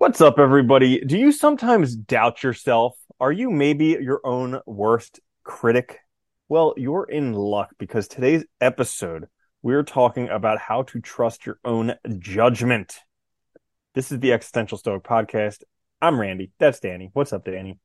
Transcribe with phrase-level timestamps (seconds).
[0.00, 1.04] What's up, everybody?
[1.04, 2.96] Do you sometimes doubt yourself?
[3.20, 5.98] Are you maybe your own worst critic?
[6.48, 9.26] Well, you're in luck because today's episode,
[9.60, 12.98] we're talking about how to trust your own judgment.
[13.94, 15.64] This is the Existential Stoic Podcast.
[16.00, 16.50] I'm Randy.
[16.58, 17.10] That's Danny.
[17.12, 17.78] What's up, Danny?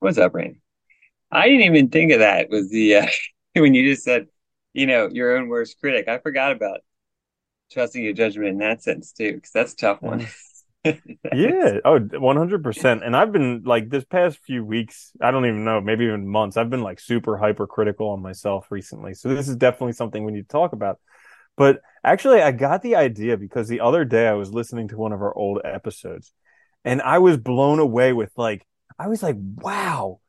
[0.00, 0.60] What's up, Randy?
[1.30, 3.06] I didn't even think of that was the uh,
[3.54, 4.26] when you just said,
[4.72, 6.08] you know, your own worst critic.
[6.08, 6.80] I forgot about
[7.70, 10.26] trusting your judgment in that sense too, because that's a tough one.
[10.84, 11.78] Yeah.
[11.84, 13.02] Oh, 100%.
[13.04, 16.56] And I've been like this past few weeks, I don't even know, maybe even months,
[16.56, 19.14] I've been like super hypercritical on myself recently.
[19.14, 20.98] So this is definitely something we need to talk about.
[21.56, 25.12] But actually, I got the idea because the other day I was listening to one
[25.12, 26.32] of our old episodes
[26.84, 28.66] and I was blown away with like,
[28.98, 30.20] I was like, wow,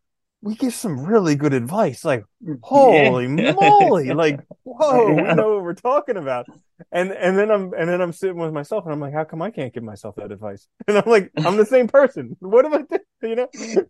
[0.43, 2.03] we give some really good advice.
[2.03, 2.25] Like,
[2.61, 3.53] holy yeah.
[3.53, 4.09] moly!
[4.13, 6.47] Like, whoa, we know what we're talking about.
[6.91, 9.41] And and then I'm and then I'm sitting with myself, and I'm like, how come
[9.41, 10.67] I can't give myself that advice?
[10.87, 12.35] And I'm like, I'm the same person.
[12.39, 13.01] What am I doing?
[13.21, 13.47] You know?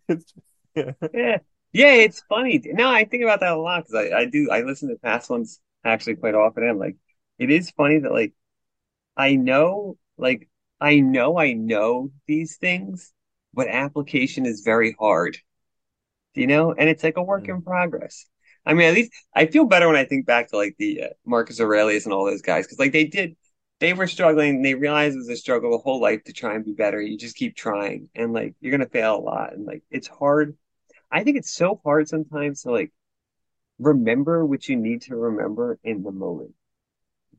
[0.07, 0.33] It's,
[0.75, 0.91] yeah.
[1.11, 1.37] yeah,
[1.73, 1.93] yeah.
[1.93, 2.61] It's funny.
[2.65, 5.31] No, I think about that a lot because I I do I listen to past
[5.31, 6.63] ones actually quite often.
[6.63, 6.97] And I'm like,
[7.39, 8.33] it is funny that like
[9.17, 10.47] I know like
[10.79, 13.11] I know I know these things,
[13.55, 15.39] but application is very hard
[16.35, 18.25] you know, and it's like a work in progress.
[18.65, 21.07] I mean, at least I feel better when I think back to like the uh,
[21.25, 23.35] Marcus Aurelius and all those guys because like they did,
[23.79, 24.61] they were struggling.
[24.61, 27.01] They realized it was a struggle the whole life to try and be better.
[27.01, 30.57] You just keep trying, and like you're gonna fail a lot, and like it's hard.
[31.11, 32.91] I think it's so hard sometimes to like
[33.79, 36.53] remember what you need to remember in the moment.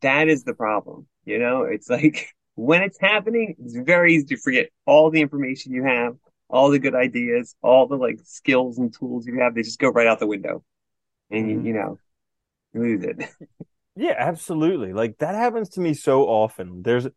[0.01, 1.63] That is the problem, you know.
[1.63, 6.17] It's like when it's happening, it's very easy to forget all the information you have
[6.55, 9.89] all the good ideas, all the like skills and tools you have, they just go
[9.89, 10.63] right out the window,
[11.31, 11.67] and mm-hmm.
[11.67, 11.99] you, you know,
[12.73, 13.29] lose it.
[13.97, 14.93] yeah, absolutely.
[14.93, 16.83] Like that happens to me so often.
[16.83, 17.09] There's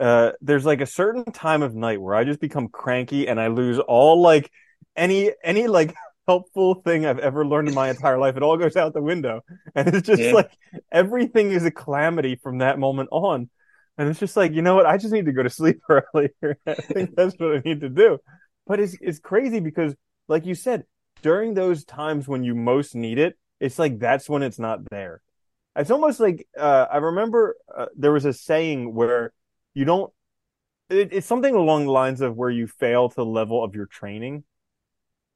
[0.00, 3.48] uh there's like a certain time of night where I just become cranky and I
[3.48, 4.48] lose all like
[4.94, 5.92] any any like
[6.28, 8.36] helpful thing I've ever learned in my entire life.
[8.36, 9.40] It all goes out the window.
[9.74, 10.32] And it's just yeah.
[10.32, 10.52] like
[10.92, 13.50] everything is a calamity from that moment on.
[13.96, 14.86] And it's just like, you know what?
[14.86, 16.58] I just need to go to sleep earlier.
[16.66, 18.18] I think that's what I need to do.
[18.68, 19.96] But it's it's crazy because,
[20.28, 20.84] like you said,
[21.22, 25.22] during those times when you most need it, it's like that's when it's not there.
[25.74, 29.32] It's almost like uh, I remember uh, there was a saying where
[29.74, 30.12] you don't.
[30.90, 33.86] It, it's something along the lines of where you fail to the level of your
[33.86, 34.44] training.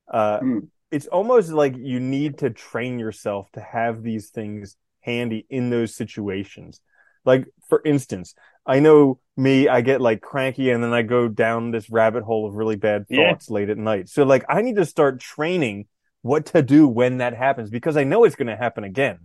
[0.09, 0.69] Uh, mm.
[0.91, 5.95] It's almost like you need to train yourself to have these things handy in those
[5.95, 6.81] situations.
[7.25, 8.35] Like for instance,
[8.67, 12.47] I know me, I get like cranky and then I go down this rabbit hole
[12.47, 13.55] of really bad thoughts yeah.
[13.55, 14.09] late at night.
[14.09, 15.87] So like I need to start training
[16.23, 19.19] what to do when that happens because I know it's going to happen again.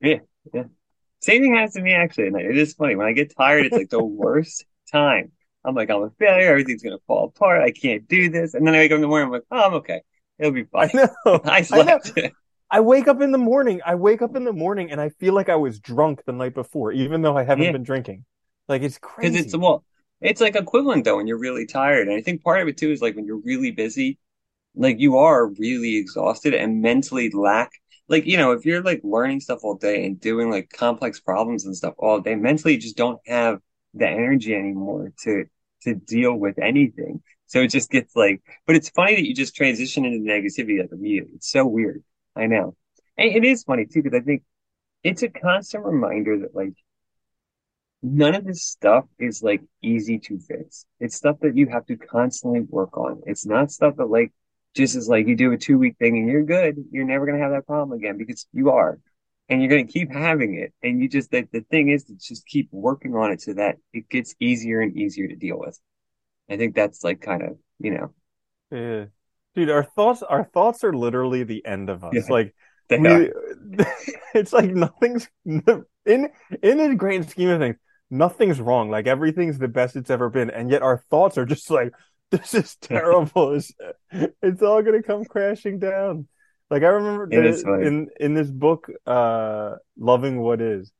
[0.00, 0.20] Yeah.
[0.52, 0.64] Yeah.
[1.20, 2.28] Same thing happens to me actually.
[2.28, 5.32] And it is funny when I get tired, it's like the worst time.
[5.64, 6.50] I'm like, I'm a failure.
[6.50, 7.62] Everything's going to fall apart.
[7.62, 8.54] I can't do this.
[8.54, 9.26] And then I wake up in the morning.
[9.26, 10.02] I'm like, oh, I'm okay.
[10.38, 10.90] It'll be fine.
[10.94, 11.40] I know.
[11.44, 12.12] I slept.
[12.16, 12.28] I know.
[12.70, 13.80] I wake up in the morning.
[13.86, 16.54] I wake up in the morning and I feel like I was drunk the night
[16.54, 17.72] before, even though I haven't yeah.
[17.72, 18.24] been drinking.
[18.68, 19.30] Like it's crazy.
[19.30, 19.84] Because it's well,
[20.20, 22.08] it's like equivalent though when you're really tired.
[22.08, 24.18] And I think part of it too is like when you're really busy,
[24.74, 27.72] like you are really exhausted and mentally lack
[28.08, 31.64] like you know if you're like learning stuff all day and doing like complex problems
[31.64, 33.60] and stuff all day mentally you just don't have
[33.94, 35.44] the energy anymore to
[35.82, 39.54] to deal with anything so it just gets like but it's funny that you just
[39.54, 42.02] transition into negativity like immediately it's so weird
[42.36, 42.74] i know
[43.16, 44.42] and it is funny too because i think
[45.02, 46.72] it's a constant reminder that like
[48.04, 50.84] none of this stuff is like easy to fix.
[51.00, 53.22] It's stuff that you have to constantly work on.
[53.26, 54.30] It's not stuff that like
[54.74, 56.76] just is like you do a two week thing and you're good.
[56.92, 59.00] You're never gonna have that problem again because you are.
[59.48, 60.74] And you're gonna keep having it.
[60.82, 63.76] And you just the, the thing is to just keep working on it so that
[63.94, 65.78] it gets easier and easier to deal with.
[66.50, 68.10] I think that's like kind of, you know.
[68.70, 69.06] Yeah.
[69.54, 72.12] Dude, our thoughts our thoughts are literally the end of us.
[72.12, 72.54] Yeah, like
[72.90, 72.98] we,
[74.34, 75.64] it's like nothing's in
[76.04, 77.76] in the grand scheme of things
[78.14, 78.90] nothing's wrong.
[78.90, 81.92] Like everything's the best it's ever been, and yet our thoughts are just like,
[82.30, 83.54] this is terrible.
[83.54, 83.72] it's,
[84.42, 86.28] it's all gonna come crashing down.
[86.70, 90.90] Like I remember the, in in this book, uh, "Loving What Is,"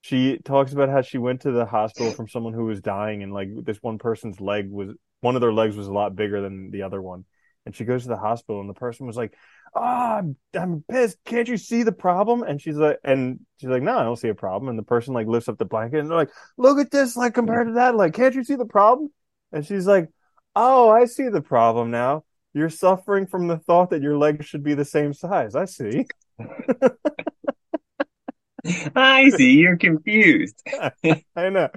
[0.00, 3.32] she talks about how she went to the hospital from someone who was dying, and
[3.32, 4.90] like this one person's leg was
[5.20, 7.24] one of their legs was a lot bigger than the other one,
[7.64, 9.34] and she goes to the hospital, and the person was like,
[9.74, 11.18] oh, I'm, I'm pissed.
[11.24, 12.42] Can't you see the problem?
[12.42, 14.68] And she's like, and she's like, no, I don't see a problem.
[14.68, 17.34] And the person like lifts up the blanket and they're like, look at this, like
[17.34, 19.10] compared to that, like, can't you see the problem?
[19.52, 20.08] And she's like,
[20.56, 22.24] oh, I see the problem now.
[22.54, 25.54] You're suffering from the thought that your legs should be the same size.
[25.54, 26.06] I see.
[28.94, 29.58] I see.
[29.58, 30.62] You're confused.
[31.36, 31.68] I know.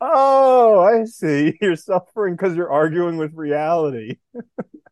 [0.00, 1.56] Oh, I see.
[1.60, 4.16] You're suffering because you're arguing with reality.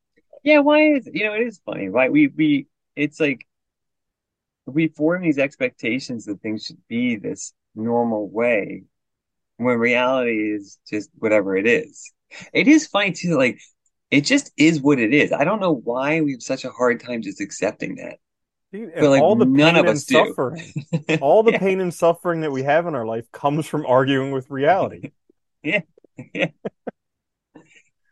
[0.42, 1.88] Yeah, why is you know it is funny.
[1.88, 2.66] Why we we
[2.96, 3.46] it's like
[4.66, 8.84] we form these expectations that things should be this normal way
[9.58, 12.12] when reality is just whatever it is.
[12.52, 13.60] It is funny too, like
[14.10, 15.32] it just is what it is.
[15.32, 18.18] I don't know why we have such a hard time just accepting that.
[18.72, 20.36] Dude, But like all the none pain of and us do.
[20.36, 20.74] suffering,
[21.20, 24.30] all the Yeah, pain and suffering that we have in our life comes from arguing
[24.32, 25.10] with reality.
[25.62, 25.82] yeah,
[26.34, 26.50] yeah.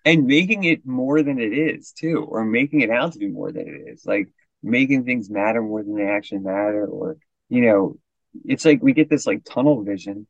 [0.05, 3.52] And making it more than it is too, or making it out to be more
[3.52, 4.06] than it is.
[4.06, 4.29] Like
[4.62, 7.17] making things matter more than they actually matter, or
[7.49, 7.99] you know,
[8.44, 10.26] it's like we get this like tunnel vision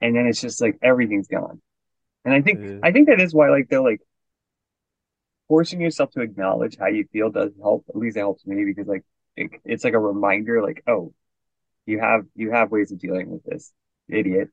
[0.00, 1.60] and then it's just like everything's gone.
[2.24, 2.78] And I think Yeah.
[2.82, 4.00] I think that is why like they're like
[5.48, 7.84] forcing yourself to acknowledge how you feel does help.
[7.88, 9.04] At least it helps me because like
[9.36, 11.14] it, it's like a reminder, like, oh,
[11.86, 13.72] you have you have ways of dealing with this,
[14.08, 14.48] idiot.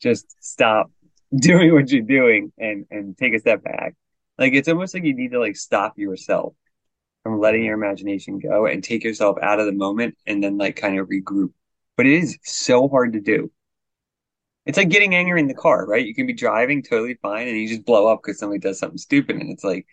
[0.00, 0.90] Just stop
[1.36, 3.94] doing what you're doing and and take a step back.
[4.42, 6.54] Like it's almost like you need to like stop yourself
[7.22, 10.74] from letting your imagination go and take yourself out of the moment and then like
[10.74, 11.52] kind of regroup.
[11.96, 13.52] But it is so hard to do.
[14.66, 16.04] It's like getting angry in the car, right?
[16.04, 18.98] You can be driving totally fine and you just blow up because somebody does something
[18.98, 19.86] stupid and it's like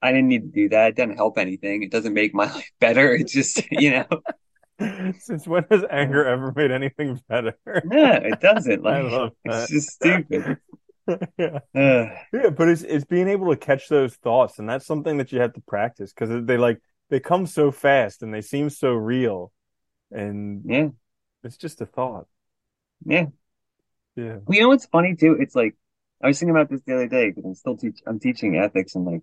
[0.00, 0.88] I didn't need to do that.
[0.88, 1.82] It doesn't help anything.
[1.82, 3.12] It doesn't make my life better.
[3.12, 4.06] It's just, you know,
[5.18, 7.54] Since when has anger ever made anything better?
[7.82, 8.86] no, it doesn't.
[8.86, 10.56] I Like, it's just stupid.
[11.74, 12.24] Yeah.
[12.32, 15.40] Yeah, but it's it's being able to catch those thoughts, and that's something that you
[15.40, 19.50] have to practice because they like they come so fast and they seem so real,
[20.12, 20.90] and Yeah,
[21.44, 22.26] it's just a thought.
[23.04, 23.26] yeah.
[24.16, 24.40] Yeah.
[24.46, 25.36] Well, you know what's funny too?
[25.40, 25.76] It's like
[26.22, 28.94] I was thinking about this the other day because I'm still teach I'm teaching ethics
[28.94, 29.22] and like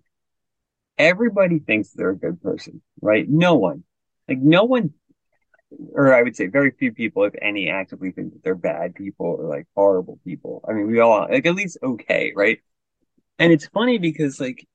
[0.98, 3.28] everybody thinks they're a good person, right?
[3.28, 3.84] No one,
[4.28, 4.94] like no one,
[5.92, 9.26] or I would say very few people, if any, actively think that they're bad people
[9.26, 10.64] or like horrible people.
[10.68, 12.60] I mean, we all like at least okay, right?
[13.38, 14.66] And it's funny because like,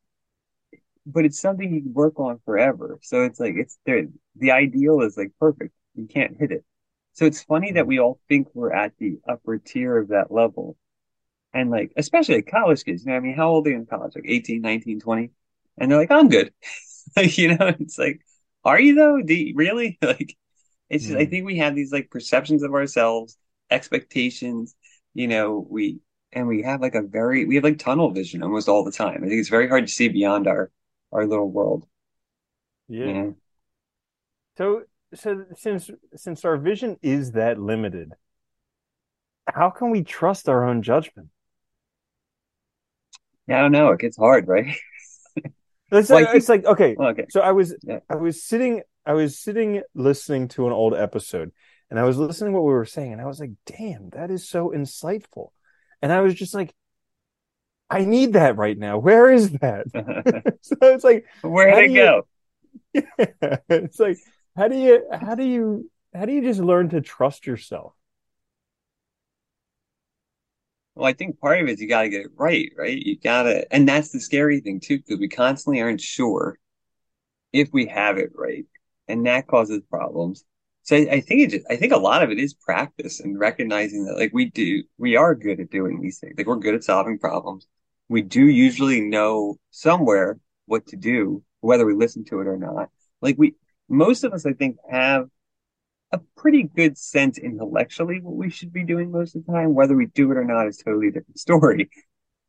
[1.05, 2.99] but it's something you can work on forever.
[3.01, 4.05] So it's like it's there.
[4.35, 5.73] The ideal is like perfect.
[5.95, 6.63] You can't hit it.
[7.13, 10.77] So it's funny that we all think we're at the upper tier of that level.
[11.53, 13.85] And like, especially like college kids, you know, I mean, how old are you in
[13.85, 14.13] college?
[14.15, 15.31] Like 18, 19, 20?
[15.77, 16.53] And they're like, I'm good.
[17.15, 18.21] Like, you know, it's like,
[18.63, 19.21] are you though?
[19.21, 19.97] Do you, really?
[20.03, 20.37] Like,
[20.91, 21.31] it's just, I Mm.
[21.31, 23.38] think we have these like perceptions of ourselves,
[23.71, 24.75] expectations,
[25.15, 26.01] you know, we,
[26.33, 29.23] and we have like a very, we have like tunnel vision almost all the time.
[29.23, 30.71] I think it's very hard to see beyond our,
[31.13, 31.88] our little world,
[32.99, 33.13] you Yeah.
[33.13, 33.35] know?
[34.57, 38.13] So so since since our vision is that limited,
[39.53, 41.29] how can we trust our own judgment?
[43.47, 43.91] Yeah, I don't know.
[43.91, 44.75] It gets hard, right?
[45.91, 47.25] It's like, it's like okay, okay.
[47.29, 47.99] so I was Yeah.
[48.09, 51.51] I was sitting I was sitting listening to an old episode
[51.89, 54.31] and I was listening to what we were saying and I was like, damn, that
[54.31, 55.50] is so insightful.
[56.01, 56.74] And I was just like,
[57.89, 58.98] I need that right now.
[59.00, 59.88] Where is that?
[60.62, 62.24] So it's like, Where'd it do you
[62.94, 63.63] go?
[63.69, 64.18] it's like
[64.56, 67.94] how do you how do you how do you just learn to trust yourself?
[70.95, 72.97] Well, I think part of it is you got to get it right, right?
[72.97, 76.57] You got to, and that's the scary thing too, because we constantly aren't sure
[77.54, 78.65] if we have it right,
[79.11, 80.43] and that causes problems.
[80.83, 83.39] So I, I think it just, I think a lot of it is practice and
[83.39, 86.35] recognizing that like we do, we are good at doing these things.
[86.37, 87.67] Like we're good at solving problems.
[88.09, 92.89] We do usually know somewhere what to do, whether we listen to it or not.
[93.21, 93.56] Like we,
[93.87, 95.27] most of us, I think, have
[96.11, 99.73] a pretty good sense intellectually what we should be doing most of the time.
[99.73, 101.89] Whether we do it or not is totally a different story.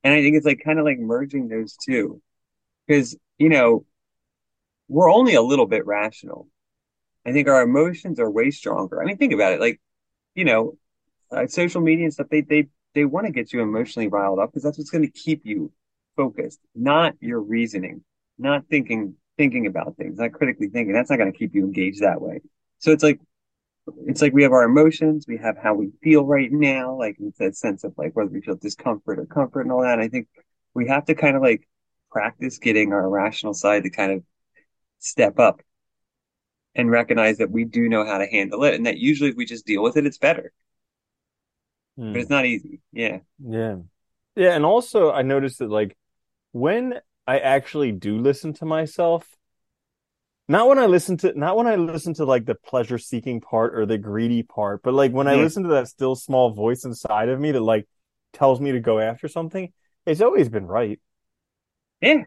[0.05, 2.21] And I think it's like kind of like merging those two
[2.87, 3.85] because, you know,
[4.89, 6.49] we're only a little bit rational.
[7.25, 9.01] I think our emotions are way stronger.
[9.01, 9.61] I mean, think about it.
[9.61, 9.81] Like,
[10.35, 10.77] you know,
[11.31, 14.51] uh, social media and stuff, they, they, they want to get you emotionally riled up
[14.51, 15.73] because that's what's going to keep you
[16.17, 18.03] focused, not your reasoning,
[18.39, 20.93] not thinking, thinking about things, not critically thinking.
[20.93, 22.41] That's not going to keep you engaged that way.
[22.79, 23.21] So it's like,
[24.07, 27.57] it's like we have our emotions, we have how we feel right now, like that
[27.57, 29.95] sense of like whether we feel discomfort or comfort and all that.
[29.95, 30.29] And I think
[30.75, 31.67] we have to kind of like
[32.11, 34.23] practice getting our rational side to kind of
[34.99, 35.63] step up
[36.75, 38.75] and recognize that we do know how to handle it.
[38.75, 40.53] And that usually if we just deal with it, it's better,
[42.13, 42.21] but Hmm.
[42.21, 42.81] it's not easy.
[42.93, 43.19] Yeah.
[43.39, 43.79] Yeah.
[44.37, 45.97] Yeah, and also I noticed that like
[46.53, 49.29] when I actually do listen to myself,
[50.49, 53.75] not when I listen to not when I listen to like the pleasure seeking part
[53.75, 57.29] or the greedy part, but like when I listen to that still small voice inside
[57.29, 57.87] of me that like
[58.33, 59.73] tells me to go after something,
[60.05, 61.01] it's always been right.
[62.01, 62.25] Yeah.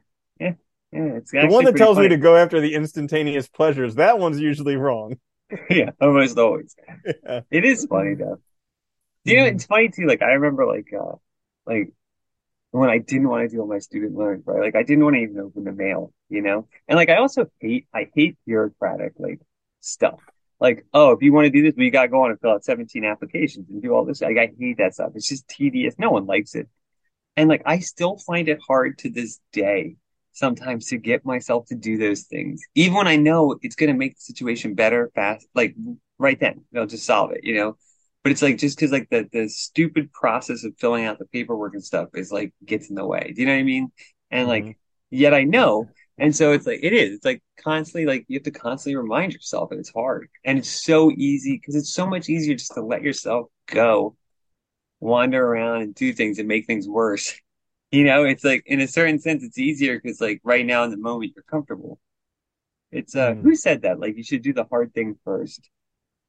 [0.95, 1.15] Yeah.
[1.17, 4.75] It's The one that tells me to go after the instantaneous pleasures, that one's usually
[4.77, 5.17] wrong.
[5.69, 6.75] yeah, almost always.
[7.05, 7.41] Yeah.
[7.51, 8.39] It is funny though.
[9.25, 9.53] You know, Mhm.
[9.55, 10.05] it's funny too.
[10.07, 11.15] Like I remember, like, uh,
[11.65, 11.91] like
[12.71, 14.59] when I didn't want to do all my student loans, right?
[14.61, 16.67] Like I didn't want to even open the mail, you know?
[16.87, 19.39] And like I also hate I hate bureaucratic like
[19.81, 20.19] stuff.
[20.59, 22.51] Like, oh, if you want to do this, well, you gotta go on and fill
[22.51, 24.21] out 17 applications and do all this.
[24.21, 25.11] Like I hate that stuff.
[25.15, 25.95] It's just tedious.
[25.99, 26.67] No one likes it.
[27.37, 29.97] And like I still find it hard to this day
[30.35, 32.61] sometimes to get myself to do those things.
[32.75, 35.75] Even when I know it's gonna make the situation better fast, like
[36.19, 37.77] right then, they'll just solve it, you know?
[38.23, 41.73] But it's like just because like the the stupid process of filling out the paperwork
[41.73, 43.33] and stuff is like gets in the way.
[43.35, 43.91] Do you know what I mean?
[44.31, 44.49] And Mhm.
[44.49, 44.77] like
[45.11, 45.91] yet I know.
[46.17, 47.17] And so it's like it is.
[47.17, 50.29] It's like constantly like you have to constantly remind yourself and it's hard.
[50.43, 54.15] And it's so easy because it's so much easier just to let yourself go,
[55.01, 57.39] wander around and do things and make things worse.
[57.91, 60.91] You know, it's like in a certain sense it's easier because like right now in
[60.91, 61.99] the moment you're comfortable.
[62.91, 63.41] It's uh Mm.
[63.41, 63.99] who said that?
[63.99, 65.69] Like you should do the hard thing first.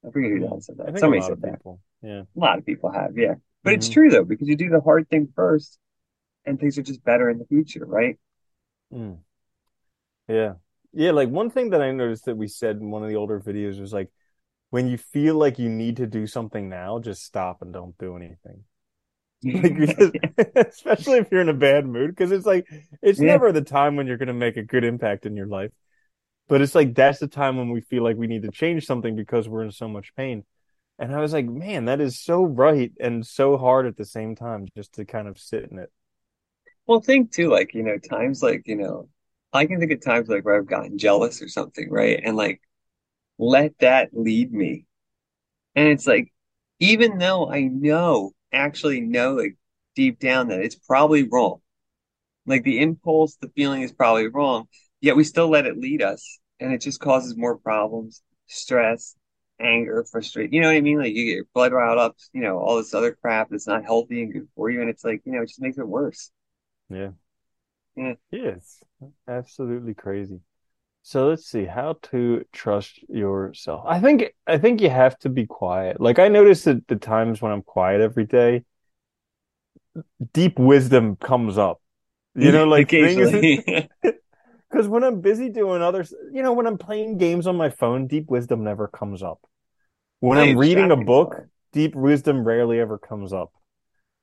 [0.07, 0.63] I forget who that Mm.
[0.65, 0.99] said that.
[0.99, 1.61] Somebody said that.
[2.03, 2.25] Yeah.
[2.37, 3.37] A lot of people have, yeah.
[3.65, 5.79] But it's hmm true though, because you do the hard thing first
[6.47, 8.19] and things are just better in the future, right?
[8.93, 9.23] Mm.
[10.29, 10.55] Yeah.
[10.93, 13.39] Yeah, like one thing that I noticed that we said in one of the older
[13.41, 14.11] videos was like
[14.71, 18.17] when you feel like you need to do something now, just stop and don't do
[18.17, 18.65] anything.
[19.53, 19.79] Like
[20.57, 22.67] especially if you're in a bad mood, because it's like
[23.03, 23.23] it's Yeah.
[23.23, 25.71] never the time when you're going to make a good impact in your life.
[26.49, 29.17] But it's like that's the time when we feel like we need to change something
[29.17, 30.45] because we're in so much pain.
[30.99, 34.37] And I was like, man, that is so right and so hard at the same
[34.37, 35.91] time just to kind of sit in it.
[36.87, 39.09] Well, think too, like, you know, times like, you know,
[39.53, 42.21] I can think of times like where I've gotten jealous or something, right?
[42.23, 42.61] And like
[43.39, 44.87] let that lead me.
[45.77, 46.33] And it's like,
[46.81, 49.57] even though I know, actually know, like
[49.95, 51.61] deep down that it's probably wrong.
[52.47, 54.69] Like the impulse, the feeling is probably wrong,
[55.01, 56.39] yet we still let it lead us.
[56.61, 59.17] And it just causes more problems, stress,
[59.61, 60.53] anger, frustration.
[60.53, 60.99] You know what I mean?
[60.99, 63.85] Like you get your blood riled up, you know, all this other crap that's not
[63.85, 64.81] healthy and good for you.
[64.81, 66.31] And it's like, you know, it just makes it worse.
[66.89, 67.11] Yeah.
[67.97, 68.15] Yeah.
[68.31, 68.83] Yes.
[69.27, 70.41] Absolutely crazy.
[71.07, 73.85] So let's see how to trust yourself.
[73.87, 76.01] I think I think you have to be quiet.
[76.01, 78.65] Like I notice that the times when I'm quiet every day,
[80.33, 81.81] deep wisdom comes up.
[82.35, 82.89] You know, like
[84.69, 88.09] because when I'm busy doing other, you know, when I'm playing games on my phone,
[88.09, 89.39] deep wisdom never comes up.
[90.19, 91.37] When I'm reading a book,
[91.73, 93.53] deep wisdom rarely ever comes up.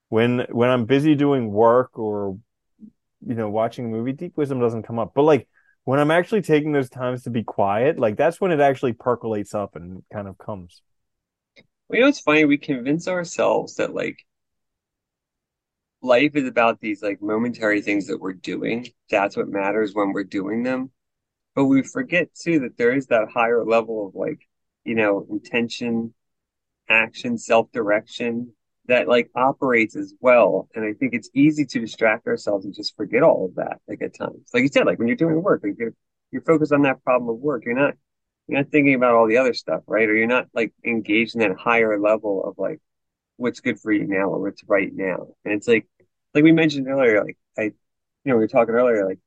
[0.10, 2.38] When when I'm busy doing work or
[3.26, 5.14] you know, watching a movie, deep wisdom doesn't come up.
[5.16, 5.48] But like
[5.86, 9.54] when I'm actually taking those times to be quiet, like that's when it actually percolates
[9.54, 10.82] up and kind of comes.
[11.88, 12.46] Well, you know it's funny?
[12.46, 14.26] We convince ourselves that like
[16.02, 18.88] life is about these like momentary things that we're doing.
[19.10, 20.92] That's what matters when we're doing them.
[21.56, 24.48] But we forget too that there is that higher level of like,
[24.84, 26.14] you know, intention,
[26.90, 28.54] action, self-direction
[28.88, 30.68] that like operates as well.
[30.76, 34.02] And I think it's easy to distract ourselves and just forget all of that, like
[34.02, 34.50] at times.
[34.54, 35.94] Like you said, like when you're doing work, like you're
[36.32, 37.64] you're focused on that problem of work.
[37.66, 37.96] You're not
[38.48, 40.10] you're not thinking about all the other stuff, right?
[40.10, 42.80] Or you're not like engaged in that higher level of like
[43.38, 45.28] what's good for you now or what's right now.
[45.46, 45.88] And it's like
[46.34, 47.74] like we mentioned earlier, like I you
[48.26, 49.20] know, we were talking earlier, like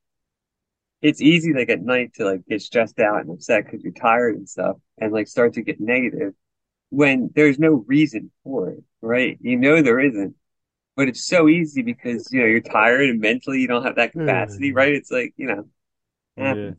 [1.03, 4.37] it's easy like at night to like get stressed out and upset because you're tired
[4.37, 6.35] and stuff and like start to get negative
[6.91, 9.39] when there's no reason for it, right?
[9.41, 10.35] You know there isn't,
[10.97, 14.13] but it's so easy because you know you're tired and mentally you don't have that
[14.13, 14.77] capacity, mm-hmm.
[14.77, 14.95] right?
[14.95, 15.69] It's like, you know,
[16.37, 16.71] Yeah.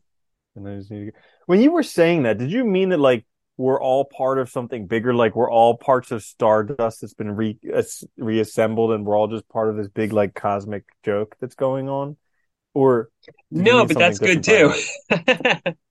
[0.55, 1.17] And I just need to go.
[1.45, 3.25] When you were saying that, did you mean that like
[3.57, 5.13] we're all part of something bigger?
[5.13, 9.47] Like we're all parts of Stardust that's been re as- reassembled and we're all just
[9.49, 12.17] part of this big like cosmic joke that's going on?
[12.73, 13.09] Or
[13.51, 14.73] No, but that's good too.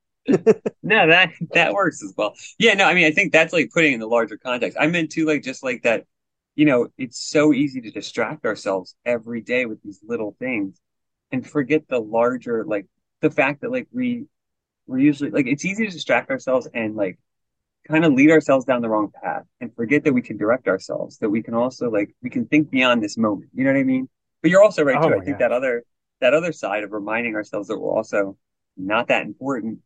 [0.83, 2.35] No, that that works as well.
[2.59, 4.77] Yeah, no, I mean I think that's like putting in the larger context.
[4.81, 6.05] I meant too like just like that,
[6.55, 10.81] you know, it's so easy to distract ourselves every day with these little things
[11.33, 12.87] and forget the larger like
[13.21, 14.27] the fact that like we
[14.87, 17.19] we're usually like it's easy to distract ourselves and like
[17.89, 21.19] kind of lead ourselves down the wrong path and forget that we can direct ourselves,
[21.19, 23.51] that we can also like we can think beyond this moment.
[23.55, 24.09] You know what I mean?
[24.43, 25.15] But you're also right Oh too.
[25.15, 25.85] I think that other
[26.21, 28.37] that other side of reminding ourselves that we're also
[28.77, 29.81] not that important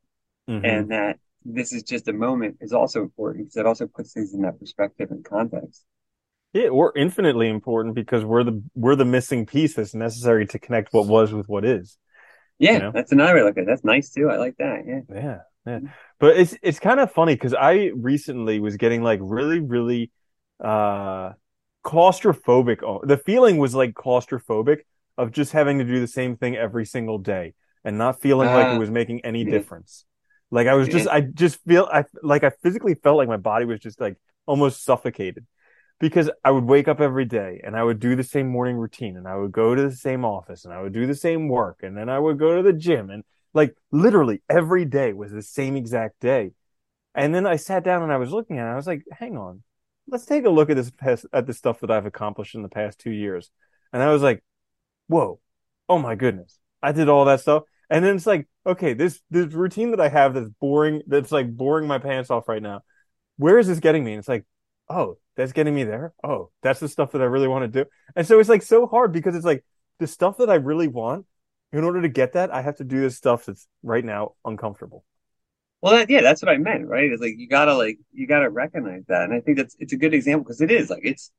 [0.51, 4.13] hmm and that this is just a moment is also important because it also puts
[4.13, 5.85] things in that perspective and context.
[6.53, 10.93] Yeah, we're infinitely important because we're the we're the missing piece that's necessary to connect
[10.93, 11.97] what was with what is,
[12.71, 12.93] you Yeah, know?
[12.93, 13.67] that's another way to look at it.
[13.67, 14.29] That's nice too.
[14.31, 14.85] I like that.
[14.87, 15.01] Yeah.
[15.09, 15.81] Yeah, yeah.
[16.19, 20.11] But it's it's kind of funny because I recently was getting like really, really
[20.63, 21.33] uh
[21.85, 23.07] claustrophobic.
[23.07, 24.81] The feeling was like claustrophobic
[25.19, 27.55] of just having to do the same thing every single day
[27.85, 29.45] and not feeling like it Uh, was making any yeah.
[29.45, 30.05] difference.
[30.51, 33.65] Like I was just, I just feel, I like I physically felt like my body
[33.65, 34.17] was just like
[34.47, 35.47] almost suffocated
[36.01, 39.17] because I would wake up every day and I would do the same morning routine
[39.17, 41.81] and I would go to the same office and I would do the same work
[41.83, 45.43] and then I would go to the gym and like literally every day was the
[45.43, 46.53] same exact day.
[47.15, 48.71] And then I sat down and I was looking at it.
[48.71, 49.63] I was like, hang on,
[50.09, 52.69] let's take a look at this past, at the stuff that I've accomplished in the
[52.69, 53.51] past two years.
[53.93, 54.43] And I was like,
[55.07, 55.41] whoa,
[55.89, 57.65] oh my goodness, I did all that stuff.
[57.91, 61.55] And then it's like, okay, this this routine that I have that's boring, that's like
[61.55, 62.83] boring my pants off right now.
[63.37, 64.13] Where is this getting me?
[64.13, 64.45] And it's like,
[64.89, 66.13] oh, that's getting me there.
[66.23, 67.91] Oh, that's the stuff that I really want to do.
[68.15, 69.65] And so it's like so hard because it's like
[69.99, 71.27] the stuff that I really want.
[71.73, 75.05] In order to get that, I have to do this stuff that's right now uncomfortable.
[75.81, 77.11] Well, that, yeah, that's what I meant, right?
[77.11, 79.97] It's like you gotta like you gotta recognize that, and I think that's it's a
[79.97, 81.31] good example because it is like it's,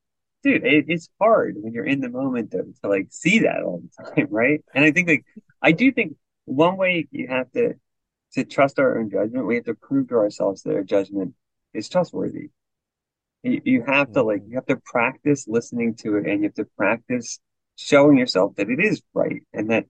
[0.41, 3.81] dude, it, it's hard when you're in the moment to, to like see that all
[3.81, 4.63] the time, right?
[4.73, 5.25] And I think like
[5.61, 6.15] I do think
[6.45, 7.73] one way you have to
[8.33, 11.33] to trust our own judgment, we have to prove to ourselves that our judgment
[11.73, 12.49] is trustworthy.
[13.43, 14.51] You, you have to like mm-hmm.
[14.51, 17.39] you have to practice listening to it, and you have to practice
[17.75, 19.85] showing yourself that it is right and that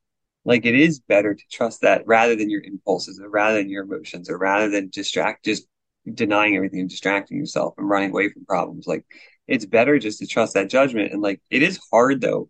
[0.45, 3.83] like it is better to trust that rather than your impulses or rather than your
[3.83, 5.67] emotions or rather than distract just
[6.13, 9.05] denying everything and distracting yourself and running away from problems like
[9.47, 12.49] it's better just to trust that judgment and like it is hard though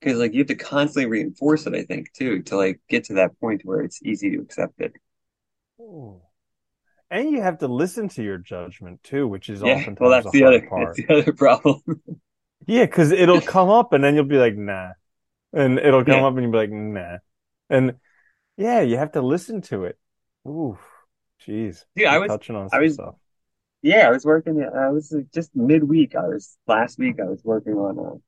[0.00, 3.14] because like you have to constantly reinforce it i think too to like get to
[3.14, 4.92] that point where it's easy to accept it
[5.80, 6.20] Ooh.
[7.10, 10.44] and you have to listen to your judgment too which is yeah well that's the
[10.44, 11.82] other part that's the other problem
[12.66, 14.90] yeah because it'll come up and then you'll be like nah
[15.52, 16.26] and it'll come Yeah.
[16.26, 17.18] up and you'll be like nah
[17.70, 17.94] and
[18.56, 19.98] yeah you have to listen to it
[20.46, 20.78] Ooh,
[21.46, 23.14] jeez Dude, I was- touching on I some was- stuff
[23.82, 24.62] Yeah, I was working.
[24.64, 26.16] I was just midweek.
[26.16, 27.20] I was last week.
[27.20, 28.18] I was working on uh,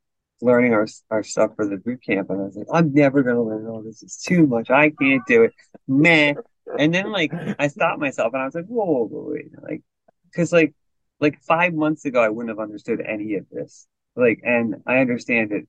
[0.40, 3.42] learning our our stuff for the boot camp, and I was like, I'm never gonna
[3.42, 4.02] learn all this.
[4.02, 4.70] It's too much.
[4.70, 5.52] I can't do it.
[5.86, 6.34] Meh.
[6.78, 9.82] And then like I stopped myself, and I was like, whoa, whoa, whoa wait, like,
[10.24, 10.74] because like
[11.20, 13.86] like five months ago, I wouldn't have understood any of this.
[14.16, 15.66] Like, and I understand it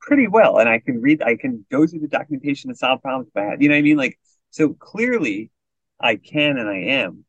[0.00, 1.22] pretty well, and I can read.
[1.22, 3.62] I can go through the documentation and solve problems if I had.
[3.62, 3.96] You know what I mean?
[3.96, 4.18] Like,
[4.50, 5.50] so clearly,
[6.00, 7.25] I can and I am.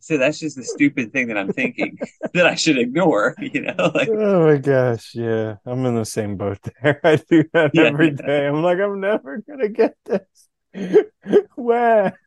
[0.00, 1.98] So that's just the stupid thing that I'm thinking
[2.34, 3.90] that I should ignore, you know?
[3.94, 5.56] Like, Oh my gosh, yeah.
[5.64, 7.00] I'm in the same boat there.
[7.04, 7.90] I do that Yeah.
[7.90, 8.46] every day.
[8.46, 10.48] I'm like, I'm never gonna get this.
[11.56, 12.18] Where?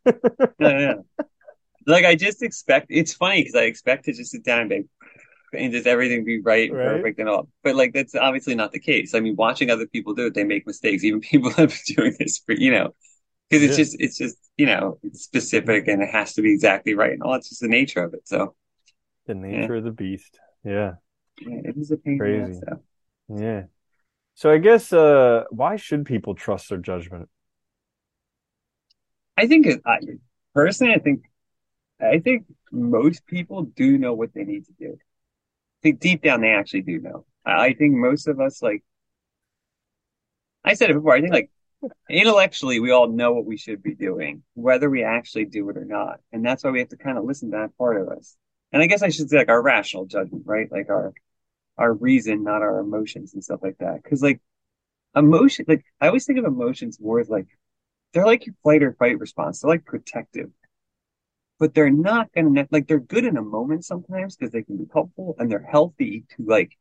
[0.59, 1.05] no, no.
[1.87, 4.83] Like I just expect it's funny because I expect to just sit down and be
[5.53, 6.81] and just everything be right and Right.
[6.81, 7.49] perfect and all.
[7.63, 9.15] But like that's obviously not the case.
[9.15, 11.03] I mean, watching other people do it, they make mistakes.
[11.03, 12.95] Even people have been doing this for you know,
[13.49, 13.83] because it's Yeah.
[13.83, 17.23] just it's just you know it's specific and it has to be exactly right and
[17.23, 17.35] all.
[17.35, 18.27] It's just the nature of it.
[18.27, 18.55] So
[19.27, 20.39] The nature of the beast.
[20.63, 20.95] Yeah.
[21.41, 22.17] yeah, it is a pain.
[22.19, 22.59] Crazy.
[23.29, 23.63] Yeah.
[24.35, 27.29] So I guess uh why should people trust their judgment?
[29.37, 29.99] I think I,
[30.53, 31.23] personally, I think
[32.01, 34.93] I think most people do know what they need to do.
[34.97, 37.25] I think deep down they actually do know.
[37.45, 38.83] I, I think most of us, like
[40.63, 41.49] I said it before, I think like
[42.09, 45.85] intellectually we all know what we should be doing, whether we actually do it or
[45.85, 48.37] not, and that's why we have to kind of listen to that part of us.
[48.71, 50.71] And I guess I should say like our rational judgment, right?
[50.71, 51.13] Like our
[51.77, 54.03] our reason, not our emotions and stuff like that.
[54.03, 54.41] Because like
[55.15, 57.47] emotion, like I always think of emotions more as like
[58.13, 59.61] they're like your flight or fight response.
[59.61, 60.49] They're like protective,
[61.59, 64.87] but they're not gonna like they're good in a moment sometimes because they can be
[64.91, 66.77] helpful and they're healthy to like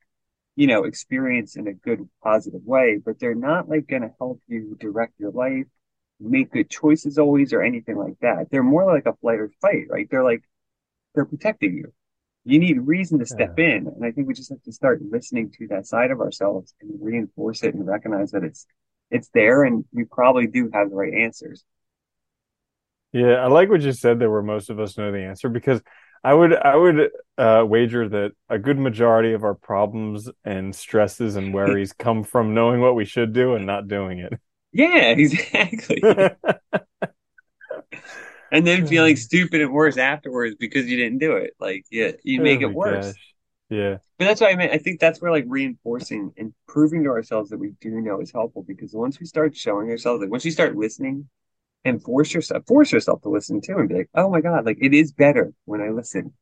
[0.59, 2.99] you know experience in a good positive way.
[3.03, 5.66] But they're not like gonna help you direct your life,
[6.18, 8.49] make good choices always or anything like that.
[8.51, 10.09] They're more like a flight or fight, right?
[10.11, 10.42] They're like
[11.14, 11.92] they're protecting you.
[12.44, 15.53] You need reason to step in, and I think we just have to start listening
[15.59, 18.66] to that side of ourselves and reinforce it and recognize that it's
[19.12, 21.64] it's there and we probably do have the right answers.
[23.12, 25.81] Yeah, I like what you said there where most of us know the answer because
[26.24, 31.37] I would I would uh wager that a good majority of our problems and stresses
[31.37, 34.33] and worries come from knowing what we should do and not doing it.
[34.72, 36.02] Yeah, exactly.
[38.50, 41.54] and then feeling stupid and worse afterwards because you didn't do it.
[41.61, 43.12] Like, yeah, you make Oh it worse.
[43.12, 43.35] gosh.
[43.70, 43.98] Yeah.
[44.18, 44.72] But that's what I meant.
[44.72, 48.33] I think that's where like reinforcing and proving to ourselves that we do know is
[48.33, 51.28] helpful because once we start showing ourselves, like once you start listening
[51.85, 54.79] and force yourself, force yourself to listen too and be like, oh my God, like
[54.81, 56.33] it is better when I listen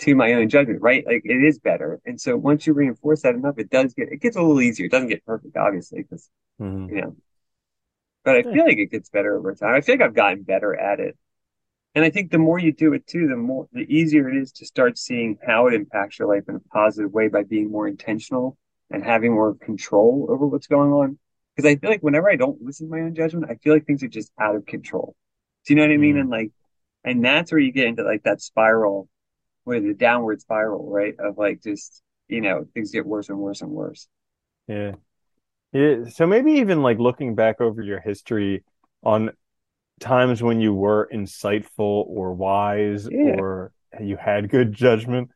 [0.00, 1.06] to my own judgment, right?
[1.06, 2.00] Like it is better.
[2.06, 4.86] And so once you reinforce that enough, it does get, it gets a little easier.
[4.86, 6.88] It doesn't get perfect, obviously, because, Mhm.
[6.90, 7.16] you know,
[8.24, 9.74] but I feel like it gets better over time.
[9.74, 11.16] I feel like I've gotten better at it.
[11.94, 14.52] And I think the more you do it too, the more, the easier it is
[14.54, 17.88] to start seeing how it impacts your life in a positive way by being more
[17.88, 18.58] intentional
[18.90, 21.18] and having more control over what's going on.
[21.56, 23.86] Because I feel like whenever I don't listen to my own judgment, I feel like
[23.86, 25.14] things are just out of control.
[25.66, 26.16] Do you know what I mean?
[26.16, 26.20] Mm.
[26.20, 26.50] And like,
[27.04, 29.08] And that's where you get into like that spiral,
[29.64, 31.14] where the downward spiral, right?
[31.18, 34.08] Of like just, you know, things get worse and worse and worse.
[34.68, 34.92] Yeah.
[35.72, 36.04] Yeah.
[36.10, 38.64] So maybe even like looking back over your history
[39.02, 39.32] on
[40.00, 43.36] times when you were insightful or wise Yeah.
[43.38, 45.30] or you had good judgment.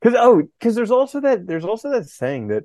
[0.00, 2.64] Because oh, because there's also that there's also that saying that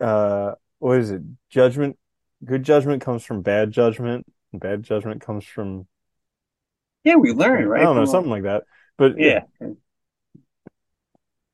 [0.00, 1.22] uh what is it?
[1.50, 1.98] Judgment
[2.44, 5.86] good judgment comes from bad judgment, and bad judgment comes from
[7.04, 7.82] Yeah, we learn, right?
[7.82, 8.64] I don't know, something like that.
[8.98, 9.40] But yeah.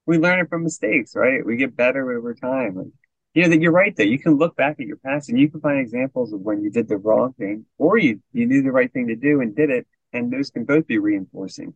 [0.06, 1.44] We learn it from mistakes, right?
[1.44, 2.76] We get better over time.
[2.76, 2.86] Like,
[3.34, 4.02] you know that you're right though.
[4.04, 6.70] You can look back at your past and you can find examples of when you
[6.70, 9.70] did the wrong thing or you you knew the right thing to do and did
[9.70, 11.74] it, and those can both be reinforcing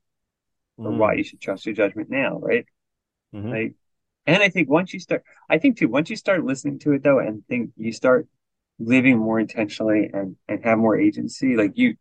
[0.83, 2.67] for Mm, why you should trust your judgment now, right?
[3.33, 3.63] mhm.
[3.63, 3.75] Like,
[4.27, 7.03] and I think once you start, I think too, once you start listening to it
[7.03, 8.29] though, and think you start
[8.79, 11.97] living more intentionally and and have more agency, like you,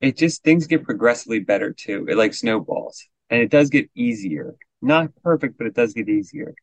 [0.00, 2.06] it just things get progressively better too.
[2.08, 4.56] It like snowballs, and it does get easier.
[4.82, 6.54] Not perfect, but it does get easier.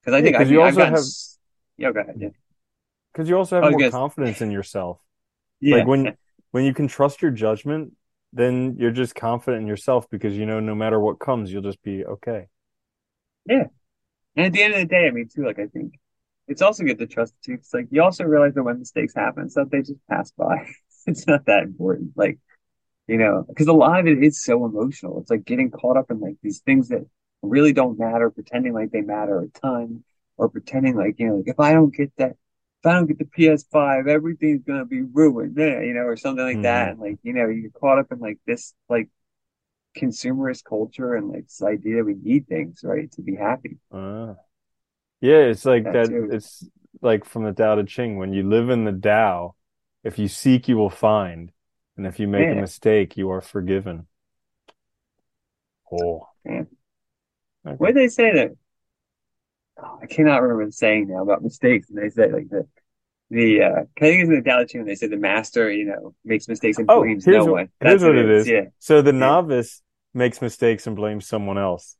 [0.00, 1.04] Because I Yeah, think 'cause I've, you I've also gotten, have-
[1.78, 2.28] yeah, go ahead, yeah,
[3.12, 5.00] Because you also have I was more gonna- confidence in yourself.
[5.60, 6.16] yeah, Like when
[6.52, 7.94] when you can trust your judgment,
[8.32, 11.82] then you're just confident in yourself because you know no matter what comes, you'll just
[11.82, 12.48] be okay.
[14.38, 15.94] And at the end of the day, I mean, too, like I think
[16.46, 17.54] it's also good to trust too.
[17.54, 20.70] It's like you also realize that when mistakes happen, stuff they just pass by.
[21.06, 22.12] It's not that important.
[22.16, 22.38] Like,
[23.08, 25.20] you know, because a lot of it is so emotional.
[25.20, 27.06] It's like getting caught up in like these things that
[27.42, 30.04] really don't matter, pretending like they matter a ton,
[30.36, 33.18] or pretending like, you know, like if I don't get that, if I don't get
[33.18, 36.88] the PS5, everything's gonna be ruined, you know, or something like that.
[36.88, 36.90] Mhm.
[36.92, 39.08] And like, you know, you get caught up in like this like
[39.98, 43.78] consumerist culture and like this idea we need things, right, to be happy.
[43.92, 44.34] Uh,
[45.20, 46.28] yeah, it's like That that.
[46.30, 46.64] It's
[47.02, 48.18] like from the Tao Te Ching.
[48.18, 49.56] When you live in the Tao,
[50.04, 51.52] if you seek, you will find,
[51.96, 54.08] and if you make a mistake, you are forgiven.
[55.90, 56.64] Oh, Yeah.
[57.66, 57.78] okay.
[57.78, 58.52] What did they say that?
[59.82, 61.88] Oh, I cannot remember the saying now about mistakes.
[61.88, 62.66] And they say like the
[63.30, 64.84] the uh, I think it's in the Tao Te Ching.
[64.84, 67.70] They said the master, you know, makes mistakes and Oh, blames no what, one.
[67.80, 68.46] here's That's what it is.
[68.46, 69.82] Yeah, So the novice
[70.14, 71.96] makes mistakes and blames someone else.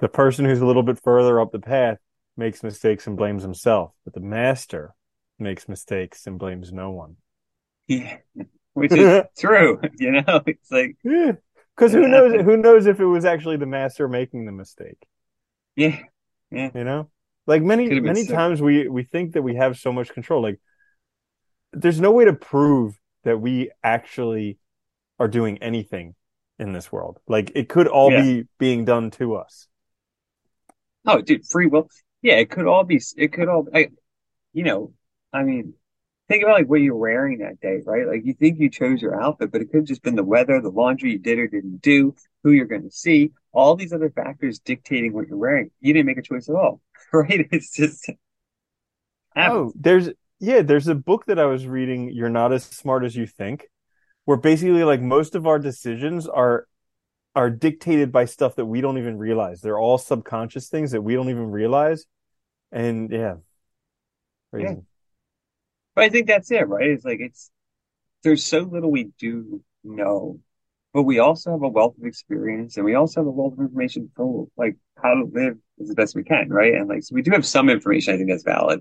[0.00, 1.98] The person who's a little bit further up the path
[2.36, 3.92] makes mistakes and blames himself.
[4.04, 4.94] But the master
[5.38, 7.16] makes mistakes and blames no one.
[7.86, 8.16] yeah,
[8.74, 9.80] which is true.
[9.98, 11.32] You know, it's like Yeah.
[11.76, 14.98] Because who knows who knows if it was actually the master making the mistake,
[15.76, 15.98] yeah,
[16.50, 16.68] yeah.
[16.74, 17.08] you know?
[17.46, 20.42] Like many many so- times we we think that we have so much control.
[20.42, 20.60] Like
[21.72, 24.58] there's no way to prove that we actually
[25.18, 26.14] are doing anything
[26.60, 27.18] in this world.
[27.26, 28.22] Like it could all Yeah.
[28.22, 29.66] be being done to us.
[31.06, 31.88] oh, dude, free will.
[32.22, 33.00] Yeah, it could all be.
[33.16, 33.66] It could all.
[33.74, 33.88] I,
[34.52, 34.92] you know,
[35.32, 35.74] I mean,
[36.28, 38.06] think about like what you're wearing that day, right?
[38.06, 40.60] Like you think you chose your outfit, but it could have just been the weather,
[40.60, 44.10] the laundry you did or didn't do, who you're going to see, all these other
[44.10, 45.70] factors dictating what you're wearing.
[45.80, 46.80] You didn't make a choice at all,
[47.12, 47.48] right?
[47.50, 48.10] It's just
[49.36, 53.14] Oh, there's yeah, there's a book that I was reading, You're Not as Smart as
[53.14, 53.68] You Think,
[54.30, 56.68] where basically like most of our decisions are
[57.34, 59.60] are dictated by stuff that we don't even realize.
[59.60, 62.06] They're all subconscious things that we don't even realize.
[62.70, 63.34] And yeah.
[64.52, 64.82] Crazy.
[65.96, 66.90] But I think that's it, right?
[66.90, 67.50] It's like it's
[68.22, 70.38] there's so little we do know,
[70.94, 73.58] but we also have a wealth of experience and we also have a wealth of
[73.58, 76.74] information for like how to live as the best we can, right?
[76.74, 78.78] And like so we do have some information I think that's valid.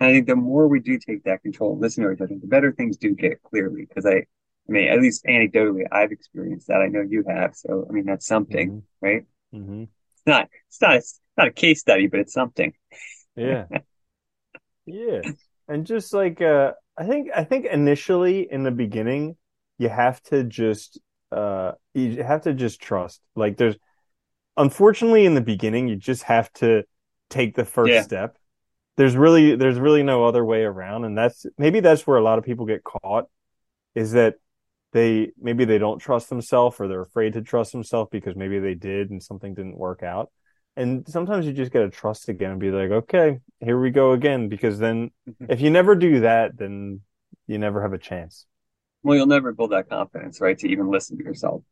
[0.00, 2.34] And I think the more we do take that control and listen to each other,
[2.34, 3.86] the better things do get clearly.
[3.88, 4.24] Because I,
[4.68, 6.80] I mean, at least anecdotally, I've experienced that.
[6.80, 7.54] I know you have.
[7.54, 8.82] So I mean, that's something, Mhm.
[9.00, 9.24] right?
[9.52, 9.88] Mhm.
[10.14, 12.72] It's not, it's not, it's not a case study, but it's something.
[13.36, 13.66] Yeah.
[14.86, 15.22] Yeah.
[15.68, 19.36] And just like uh I think I think initially in the beginning
[19.78, 21.00] you have to just
[21.32, 23.20] uh you have to just trust.
[23.34, 23.76] Like there's
[24.56, 26.84] unfortunately in the beginning you just have to
[27.30, 28.02] take the first Yeah.
[28.02, 28.38] step.
[28.96, 32.38] There's really there's really no other way around and that's maybe that's where a lot
[32.38, 33.26] of people get caught
[33.94, 34.36] is that
[34.96, 38.74] they maybe they don't trust themselves or they're afraid to trust themselves because maybe they
[38.74, 40.30] did and something didn't work out.
[40.74, 44.12] And sometimes you just got to trust again and be like, okay, here we go
[44.12, 44.48] again.
[44.48, 45.52] Because then mm-hmm.
[45.52, 47.02] if you never do that, then
[47.46, 48.46] you never have a chance.
[49.02, 50.58] Well, you'll never build that confidence, right?
[50.58, 51.62] To even listen to yourself.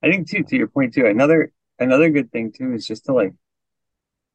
[0.00, 3.12] I think too, to your point too, another, another good thing too is just to
[3.12, 3.34] like,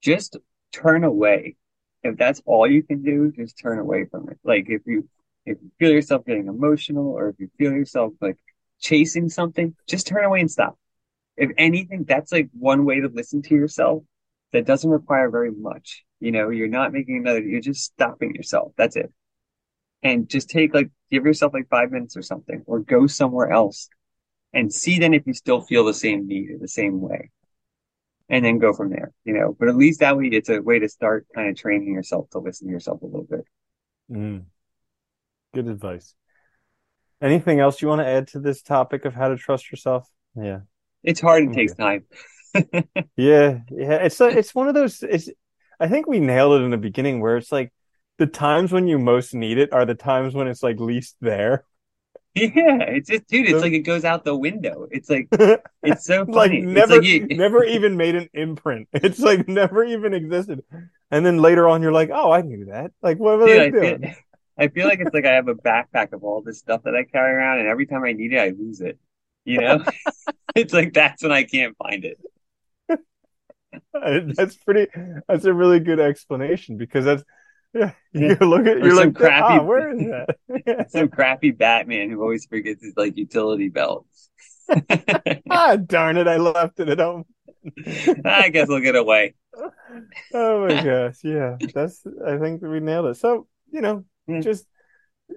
[0.01, 0.35] just
[0.73, 1.55] turn away.
[2.03, 4.37] If that's all you can do, just turn away from it.
[4.43, 5.07] Like if you,
[5.45, 8.37] if you feel yourself getting emotional or if you feel yourself like
[8.79, 10.77] chasing something, just turn away and stop.
[11.35, 14.03] If anything, that's like one way to listen to yourself
[14.51, 16.03] that doesn't require very much.
[16.19, 18.71] You know, you're not making another, you're just stopping yourself.
[18.77, 19.11] That's it.
[20.03, 23.89] And just take like, give yourself like five minutes or something, or go somewhere else
[24.53, 27.31] and see then if you still feel the same need or the same way.
[28.29, 29.55] And then go from there, you know.
[29.59, 32.39] But at least that way it's a way to start kind of training yourself to
[32.39, 33.45] listen to yourself a little bit.
[34.09, 34.45] Mm.
[35.53, 36.13] Good advice.
[37.21, 40.09] Anything else you want to add to this topic of how to trust yourself?
[40.35, 40.61] Yeah.
[41.03, 42.05] It's hard and takes time.
[43.15, 43.95] yeah, yeah.
[44.01, 45.03] It's a, it's one of those.
[45.03, 45.29] It's.
[45.79, 47.73] I think we nailed it in the beginning where it's like
[48.17, 51.65] the times when you most need it are the times when it's like least there.
[52.35, 53.47] Yeah, it's just, dude.
[53.47, 54.87] It's like it goes out the window.
[54.89, 55.27] It's like
[55.83, 56.63] it's so funny.
[56.63, 57.27] like never, like you...
[57.27, 58.87] never even made an imprint.
[58.91, 60.63] It's like never even existed.
[61.11, 62.91] And then later on, you're like, oh, I knew that.
[63.03, 64.05] Like, what were dude, they doing?
[64.05, 64.15] I feel,
[64.57, 67.03] I feel like it's like I have a backpack of all this stuff that I
[67.03, 68.99] carry around, and every time I need it, I lose it.
[69.45, 69.83] You know,
[70.55, 72.19] it's like that's when I can't find it.
[74.35, 74.91] that's pretty.
[75.27, 77.23] That's a really good explanation because that's
[77.73, 77.91] yeah.
[78.11, 79.59] You look at you're like crappy.
[79.59, 80.85] Ah, where is that?
[80.91, 84.05] some crappy Batman who always forgets his like utility belt.
[85.49, 86.27] ah, darn it!
[86.27, 87.25] I left it at home.
[88.23, 89.33] I guess we'll get away.
[90.33, 91.17] Oh my gosh!
[91.23, 92.05] Yeah, that's.
[92.25, 93.17] I think we nailed it.
[93.17, 94.43] So you know, mm.
[94.43, 94.65] just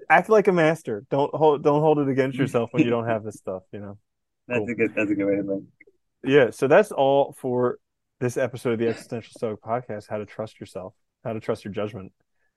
[0.09, 1.05] act like a master.
[1.09, 1.63] Don't hold.
[1.63, 3.63] Don't hold it against yourself when you don't have this stuff.
[3.71, 3.97] You know.
[4.47, 4.69] That's cool.
[4.69, 4.95] a good.
[4.95, 5.63] That's a good way to think.
[6.23, 6.49] Yeah.
[6.51, 7.79] So that's all for
[8.19, 10.07] this episode of the Existential Stoic Podcast.
[10.09, 10.93] How to trust yourself.
[11.23, 12.11] How to trust your judgment.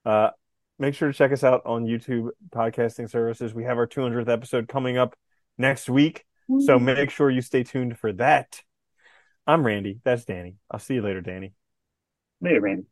[0.05, 0.31] Uh,
[0.79, 3.53] make sure to check us out on YouTube podcasting services.
[3.55, 5.17] We have our 200th episode coming up
[5.59, 6.25] next week.
[6.59, 8.61] So make sure you stay tuned for that.
[9.47, 10.01] I'm Randy.
[10.05, 10.57] That's Danny.
[10.69, 11.53] I'll see you later, Danny.
[12.41, 12.87] Later, Randy.